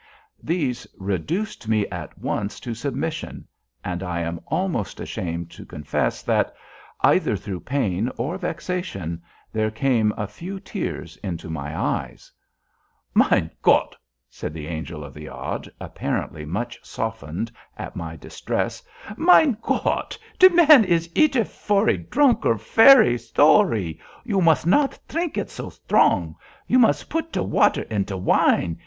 [0.41, 3.47] These reduced me at once to submission,
[3.83, 6.55] and I am almost ashamed to confess that,
[7.01, 9.21] either through pain or vexation,
[9.53, 12.31] there came a few tears into my eyes.
[13.13, 13.95] "Mein Gott!"
[14.27, 18.81] said the Angel of the Odd, apparently much softened at my distress;
[19.17, 23.99] "mein Gott, te man is eder ferry dronk or ferry zorry.
[24.23, 28.79] You mos not trink it so strong—you mos put te water in te wine.